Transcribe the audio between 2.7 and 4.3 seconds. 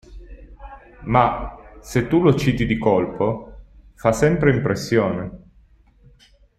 colpo, fa